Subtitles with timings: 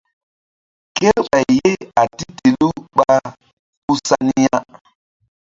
[0.95, 3.09] Kerɓay ye a titilu ɓa
[3.83, 4.59] ku sa ni ya.